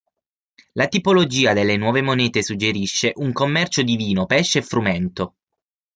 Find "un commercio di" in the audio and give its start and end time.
3.17-3.95